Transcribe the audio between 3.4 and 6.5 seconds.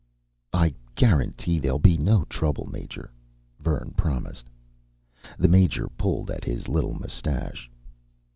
Vern promised. The Major pulled at